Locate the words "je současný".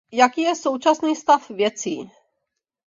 0.41-1.15